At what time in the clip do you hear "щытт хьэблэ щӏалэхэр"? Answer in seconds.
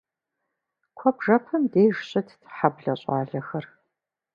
2.09-3.65